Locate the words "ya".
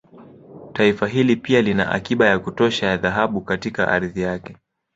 2.27-2.39, 2.87-2.97